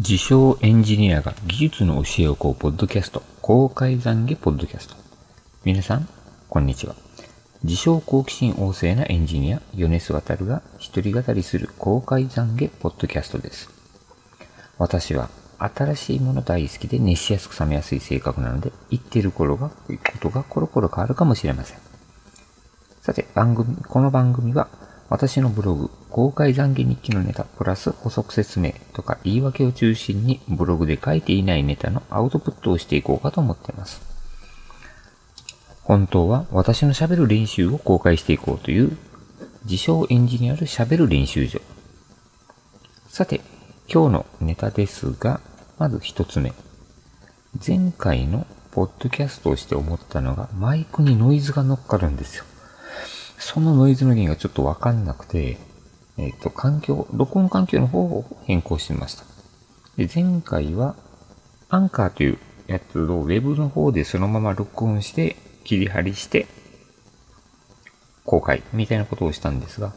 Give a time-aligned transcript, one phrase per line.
[0.00, 4.94] 自称エンジニアが技術の教えをこうポッドキャスト、公開懺悔ポッドキャスト。
[5.64, 6.06] 皆さん、
[6.48, 6.94] こんにちは。
[7.64, 13.70] 自称好奇心旺盛なエンジニア、米須渡が一人語りする公開懺悔ポッドキャストです。
[14.78, 19.74] 私は新しいもの大好きで熱しやすく冷めやすい性格なので、言ってる頃が、こ
[20.20, 21.78] とがコロコロ変わるかもしれません。
[23.02, 24.68] さて、番組、この番組は
[25.10, 34.02] 私のブログ、公開懺悔日記のネタ、プラス補足説明とか言い訳を中心にブログで書いていないネタのアウトプットをしていこうかと思っています。
[35.82, 38.98] 本当は私の喋る練習を公開していこうという
[39.64, 41.60] 自称エンジニアで喋る練習場。
[43.08, 43.40] さて、
[43.90, 45.40] 今日のネタですが、
[45.78, 46.52] まず一つ目。
[47.66, 52.44] 前回のポッドキャストをして思ったのが、マイクにノイズが乗っかるんですよ。
[53.50, 55.56] そのノイズの原因がちょっとわかんなくて、
[56.18, 59.24] えっ、ー、と、環境、録音環境の方を変更してみました。
[59.96, 60.96] で、前回は、
[61.70, 66.46] アンカーというやつを Web の方でそのまま録音して、切り張りして、
[68.26, 69.94] 公開みたいなことをしたんですが、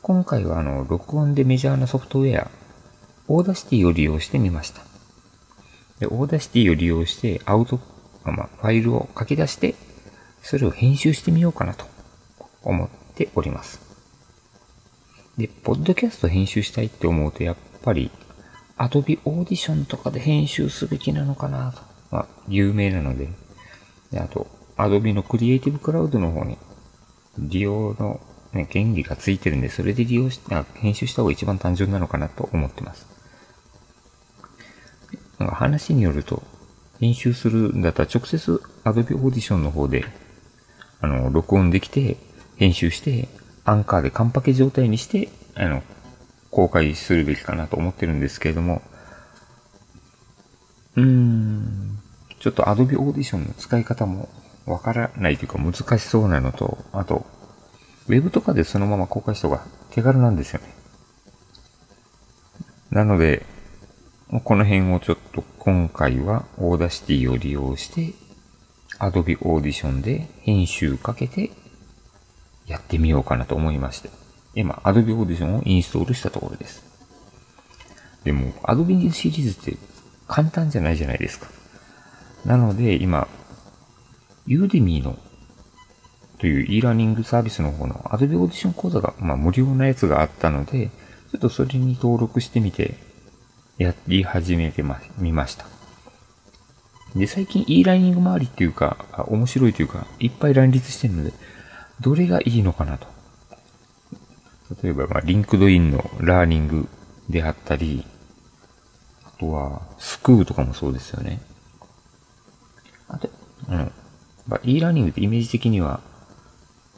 [0.00, 2.50] 今回はあの、録音でメジャーなソフトウェア、
[3.28, 4.80] Audacity を利用してみました。
[5.98, 7.78] で、 Audacity を利用して、アウト、
[8.24, 9.74] まあ、ファイルを書き出して、
[10.40, 11.89] それを編集してみようかなと
[12.62, 13.80] 思っております。
[15.36, 18.10] で、ポッドキャスト編集したいって思うと、やっぱり、
[18.76, 21.82] Adobe Audition とかで編集すべきなのかなと。
[22.10, 23.28] まあ、有名なので。
[24.10, 26.58] で、あと、Adobe のクリエイティブクラウドの方に、
[27.38, 28.20] 利用の、
[28.52, 33.06] ね、原理がついてるんで、それで利用し、あ編集した方が一番単純なのかなと思ってます。
[35.38, 36.42] なんか話によると、
[36.98, 40.04] 編集するんだったら直接 Adobe Audition の方で、
[41.00, 42.16] あの、録音できて、
[42.60, 43.26] 編集して、
[43.64, 45.82] アンカーでカンパケ状態にして、あの、
[46.50, 48.82] 公開するべきかなと思ってるんですけれども、
[50.94, 51.98] うーん、
[52.38, 54.28] ちょっと Adobe Audition の使い方も
[54.66, 57.24] わからないというか難しそうなのと、あと、
[58.08, 60.68] ウェブとかでそのまま公開した方が手軽なんですよね。
[62.90, 63.46] なので、
[64.44, 68.12] この辺をちょっと今回は Audacity を利用して、
[68.98, 71.52] Adobe Audition で編集かけて
[72.70, 74.10] やってみようかなと思いまして、
[74.54, 76.84] 今、Adobe Audition をインストールしたところです。
[78.22, 79.76] でも、Adobe シリーズって
[80.28, 81.48] 簡単じゃないじゃないですか。
[82.46, 83.26] なので、今、
[84.46, 85.18] Udemy の
[86.38, 90.90] という e ラーニングサービスの方の Adobe Audition 講座が、まあ、無料なやつがあったので、
[91.32, 92.94] ちょっとそれに登録してみて、
[93.78, 95.66] やり始めてま、みました。
[97.16, 101.32] で、最近 e ラーニング周りっていうか、面白いというか、いっぱい乱立してるので、
[102.00, 103.06] どれがいいのかなと。
[104.82, 106.88] 例えば、まあ、 LinkedIn のラーニング
[107.28, 108.04] であったり、
[109.24, 111.40] あとは、 Schoo とかもそうですよね。
[113.08, 113.28] あと、
[113.68, 113.92] うん。
[114.48, 116.00] まあ、e ラーニングってイメージ的には、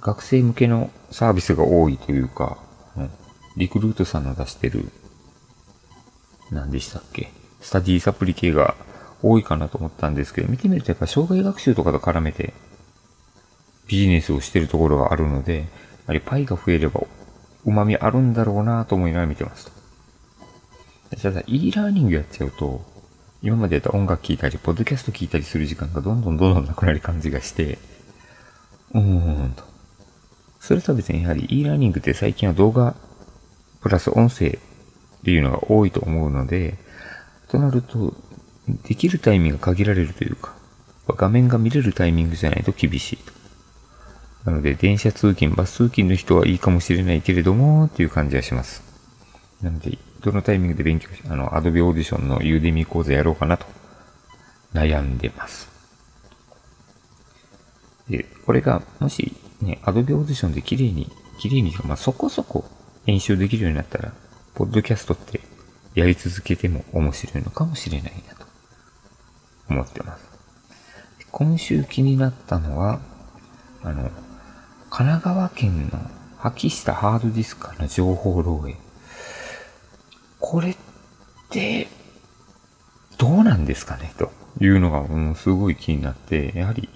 [0.00, 2.58] 学生向けのサービスが多いというか、
[2.96, 3.10] うん、
[3.56, 4.90] リクルートさんの出してる、
[6.50, 7.30] 何でしたっけ？
[7.60, 8.76] スタディサプリ系が
[9.22, 12.54] 多いかなと思ったんですけど、見てみるとやっぱ障害学習とかと絡めて
[13.88, 15.64] ビジネスをしてるところがあるので、や
[16.06, 17.02] はりパイが増えれば
[17.64, 19.72] 旨味あるんだろうなと思いながら見てますと。
[21.20, 22.84] ただ、e ラーニングやっちゃうと、
[23.42, 27.78] 今までやった音楽聴いたり、ポッドキャスト聴いたりする時間がどんどんどんどんなくなる感じがして、
[28.92, 29.64] うーんと。
[30.60, 32.94] それとは別にやはり e ラーニングって最近は動画
[33.80, 34.50] プラス音声っ
[35.24, 36.76] ていうのが多いと思うので、
[37.48, 38.14] となると、
[38.86, 40.54] できるタイミングが限られるというか、
[41.08, 43.32] 画面が見れるタイミングじゃないと厳しいと。
[44.48, 48.82] なので、電車通勤、バス通勤の人はいいかもしれないけれども、っていう感じがします。
[49.60, 53.66] なので、どのタイミングで勉強し、あの、アドビオーディションのユーデミ講座やろうかなと、
[54.72, 55.68] 悩んでます。
[58.08, 62.64] で、これが、もし、ね、アドビオーディションで綺麗に、綺麗に、まあ、そこそこ
[63.04, 64.12] 編集できるようになったら、
[64.54, 65.42] ポッドキャストって
[65.94, 68.46] やり続けても面白いのかもしれないなと
[69.68, 70.26] 思ってます。
[71.30, 73.00] 今週気になったのは、
[73.82, 74.10] あの、
[74.90, 75.98] 神奈川県の
[76.38, 78.76] 破棄したハードディスクの情報漏洩。
[80.40, 80.76] これっ
[81.50, 81.88] て、
[83.18, 84.30] どうなんですかねと
[84.60, 86.88] いうのが、う、すごい気になって、やはり、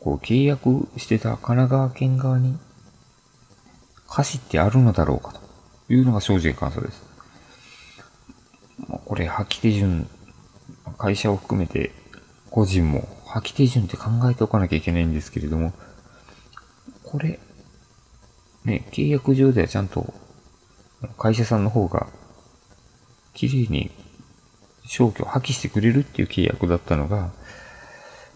[0.00, 2.58] こう、契約してた神奈川県側に、
[4.08, 5.40] 歌詞ってあるのだろうかと
[5.92, 7.02] いうのが正直感想です。
[9.04, 10.08] これ、破棄手順、
[10.98, 11.92] 会社を含めて、
[12.50, 15.72] 個人も破棄手順って考えておかなきゃいけないんですけれども、
[17.10, 17.40] これ、
[18.64, 20.12] ね、契約上ではちゃんと
[21.18, 22.06] 会社さんの方が
[23.34, 23.90] 綺麗に
[24.86, 27.30] 消去を破棄してくれるっていう契約だったのが、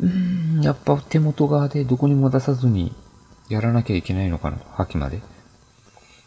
[0.01, 2.93] うーん、やっぱ手元側でどこにも出さずに
[3.49, 5.21] やらなきゃいけないのかなと、破棄まで。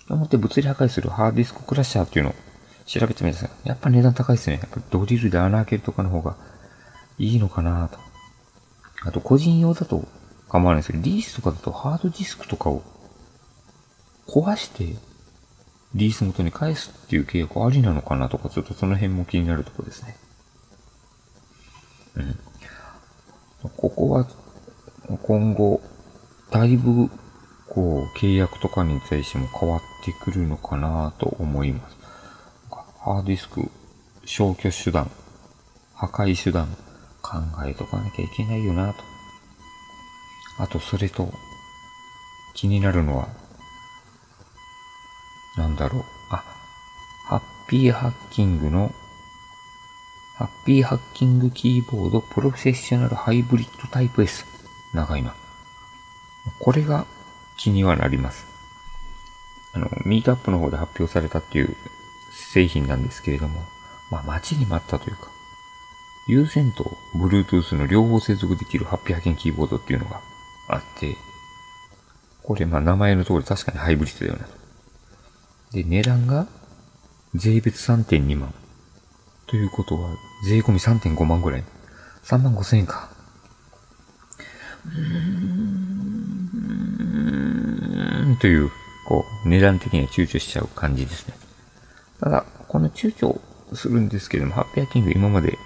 [0.07, 2.35] と思って物理破壊するハードディスククラッシャーっていうのを
[2.85, 4.59] 調べてみたんですが、やっぱ値段高いですね。
[4.61, 6.37] やっぱドリルで穴開けるとかの方が
[7.17, 7.99] いいのかなと。
[9.03, 10.05] あと個人用だと
[10.49, 12.83] 構わないですけど、リースとかだとハードディスクとかを
[14.27, 14.97] 壊して
[15.95, 20.17] リース元に返すっていう契約ありなのかなとか、ちょっとその辺も気になるところですね。
[22.15, 22.39] うん。
[23.75, 24.27] ここは、
[25.23, 25.81] 今後、
[26.51, 27.09] だいぶ、
[27.67, 31.97] こう、契約とかに対しても変わってくるのかなと思います。
[32.99, 33.69] ハードディスク、
[34.25, 35.09] 消去手段、
[35.95, 36.67] 破壊手段、
[37.21, 39.16] 考えとかなきゃいけないよなと。
[40.57, 41.31] あと、それと、
[42.53, 43.27] 気になるのは、
[45.55, 46.03] なんだろう。
[46.29, 46.43] あ、
[47.25, 48.91] ハッピーハッキングの、
[50.35, 54.45] ハッピーハッキングキーボードプロフェッショナルハイブリッドタイプ S。
[54.93, 55.35] 長いな。
[56.59, 57.05] これが
[57.57, 58.45] 気にはなります。
[59.73, 61.75] あの、ミートアップの方で発表されたっていう
[62.31, 63.61] 製品なんですけれども、
[64.09, 65.29] まあ待ちに待ったというか、
[66.27, 70.21] 有線と Bluetooth の両方接続できるハッピーハッキングキーボードっていうのが
[70.69, 71.15] あって、
[72.43, 74.45] これまあ名前の通り確かにハイブリッドだよね。
[75.71, 76.47] で、値段が
[77.35, 78.53] 税別3.2万。
[79.47, 80.09] ということは、
[80.45, 81.63] 税込み3.5万ぐらい。
[82.23, 83.09] 3万5千円か。
[84.85, 84.91] うー
[88.33, 88.69] ん、という、
[89.07, 91.33] こう、値段的には躊躇しちゃう感じですね。
[92.19, 93.39] ただ、この躊躇
[93.73, 95.57] するんですけれども、ハッピーアキング今まで、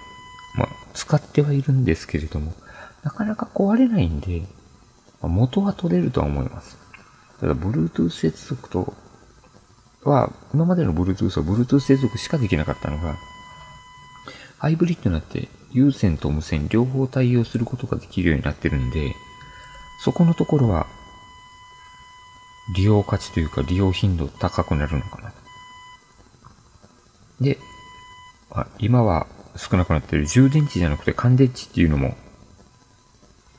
[0.56, 2.54] まあ、使ってはいるんですけれども、
[3.02, 4.42] なかなか壊れないんで、
[5.22, 6.76] まあ、元は取れるとは思います。
[7.40, 8.94] ただ、Bluetooth 接続と
[10.04, 13.16] は、今までの Bluetooth は Bluetooth 接続しかできなかったのが、
[14.58, 19.14] ハイブリッドになって有線と無線両方対応することができるようになってるんで、
[20.04, 20.86] そこのところは、
[22.74, 25.32] 利用価値というか利用頻度高くなるのかな。
[27.40, 27.58] で、
[28.50, 29.26] あ今は
[29.56, 32.14] 少なくなってる充電池じゃなくて乾電池っていうのも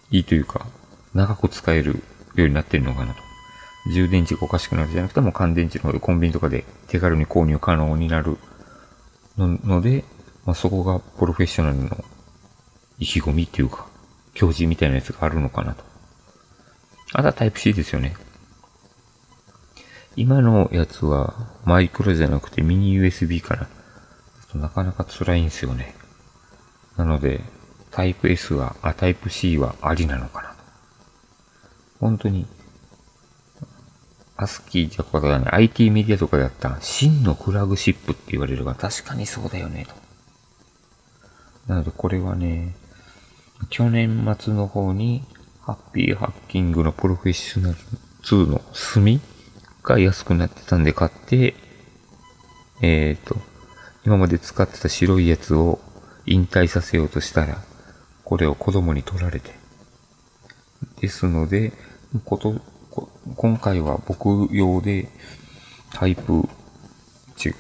[0.10, 0.68] いいというか、
[1.14, 2.04] 長く使える
[2.36, 3.22] ようになってるのかなと。
[3.92, 8.38] 充電池がおかしくなるじゃなくても乾電池のコンビニとかで手軽に購入可能になる
[9.38, 10.06] ので、
[10.46, 12.04] まあ、そこがプロフェッショナルの
[12.98, 13.88] 意気込みっていうか、
[14.34, 15.84] 教示みたいなやつがあるのかなと。
[17.14, 18.16] あとはタイプ C ですよね。
[20.16, 21.34] 今のやつは
[21.66, 23.68] マイクロじゃなくてミニ USB かな。
[24.62, 25.96] なかなか辛いんですよね。
[26.96, 27.42] なので、
[27.92, 30.53] タイプ S は、あ、タイプ C はありなのかな。
[32.04, 32.46] 本当に
[34.36, 39.96] アスキーとかだね、IT メディアとかであった真のフラグシップって言われるが確かにそうだよね、と。
[41.68, 42.76] なのでこれはね、
[43.70, 45.24] 去年末の方に、
[45.62, 47.78] ハッピーハッキングのプロフェッショナル
[48.24, 49.22] 2の炭
[49.84, 51.56] が安くなってたんで買って、
[52.82, 53.38] えっ、ー、と、
[54.06, 55.80] 今まで使ってた白いやつを
[56.26, 57.64] 引退させようとしたら、
[58.26, 59.52] これを子供に取られて。
[61.00, 61.72] ですので、
[62.20, 62.62] こと、
[63.36, 65.10] 今回は僕用で
[65.94, 66.48] タイプ
[67.44, 67.54] 違う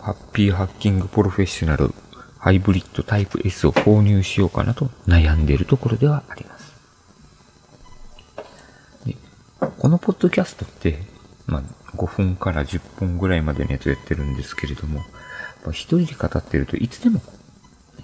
[0.00, 1.92] ハッピーハッキングプロフェッショナル
[2.38, 6.66] ハイブリッドタイプ S を購入しようかなと悩んでいるところではあります。
[9.78, 11.00] このポッドキャストって、
[11.46, 11.62] まあ、
[11.96, 15.00] 5分から10分ぐらいまでのやつやってるんですけれども、
[15.70, 17.20] 一人で語ってるといつでも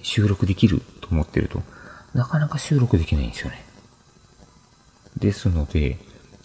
[0.02, 1.62] 収録できると思ってると、
[2.14, 3.64] なかなか収録できないんですよね。
[5.16, 5.98] ですので、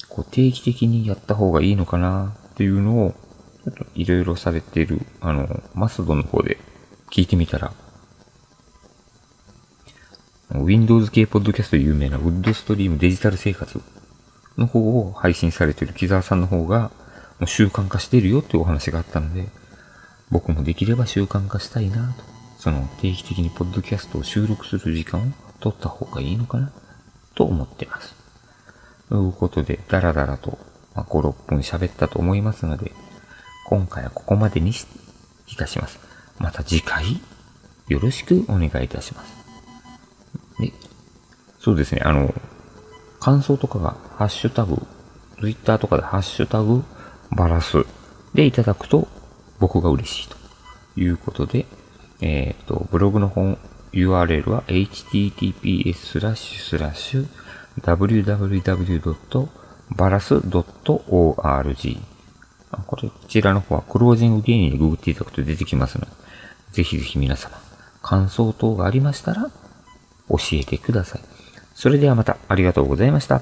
[0.09, 3.11] こう定期的にやった方がいいのかなっていうのを、
[3.63, 6.57] ちょっといろいろされている、あの、マスドの方で
[7.11, 7.73] 聞いてみたら、
[10.51, 13.81] Windows 系ポッドキャスト有名な Woodstream デジタル生活
[14.57, 16.91] の方を配信されている木沢さんの方が、
[17.39, 19.49] もう習慣化してるよっていうお話があったので、
[20.31, 22.23] 僕もできれば習慣化したいなと。
[22.57, 25.23] その定期的にポッドキャストを収録する時間を
[25.59, 26.71] 取った方がいいのかな
[27.35, 28.15] と思ってます。
[29.09, 30.57] ということで、だらだらと、
[30.95, 32.91] まあ、5、6分喋ったと思いますので、
[33.65, 35.99] 今回はここまでにいたします。
[36.39, 37.19] また次回、
[37.87, 39.35] よろしくお願いいたします。
[40.59, 40.73] で、
[41.59, 42.33] そうですね、あの、
[43.19, 44.75] 感想とかが、ハッシュタグ、
[45.39, 46.83] ツイッターとかでハッシュタグ、
[47.31, 47.85] バラス
[48.33, 49.07] でいただくと、
[49.59, 50.37] 僕が嬉しいと
[50.99, 51.65] いうことで、
[52.21, 53.57] えっ、ー、と、ブログの本
[53.93, 57.27] URL は https スラッシュスラッシュ
[57.81, 59.47] www.baras.org
[62.85, 66.11] これ、こちらの方はクロージング芸人にググっていただくと出てきますので、
[66.71, 67.57] ぜひぜひ皆様、
[68.01, 69.49] 感想等がありましたら、
[70.29, 71.21] 教えてください。
[71.73, 73.41] それではまたありがとうございました。